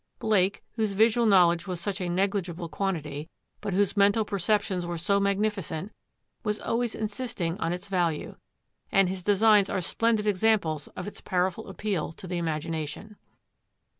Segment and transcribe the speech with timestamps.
[0.17, 5.19] Blake, whose visual knowledge was such a negligible quantity, but whose mental perceptions were so
[5.19, 5.91] magnificent,
[6.43, 8.35] was always insisting on its value.
[8.91, 13.17] And his designs are splendid examples of its powerful appeal to the imagination.